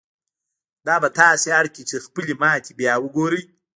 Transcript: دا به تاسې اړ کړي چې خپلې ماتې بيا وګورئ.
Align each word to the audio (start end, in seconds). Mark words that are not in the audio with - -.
دا 0.87 0.95
به 1.01 1.09
تاسې 1.19 1.47
اړ 1.59 1.65
کړي 1.73 1.83
چې 1.89 2.03
خپلې 2.05 2.33
ماتې 2.41 2.71
بيا 2.79 2.93
وګورئ. 2.99 3.43